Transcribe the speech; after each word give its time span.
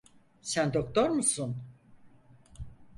Sen 0.41 0.73
doktor 0.73 1.09
musun? 1.09 1.57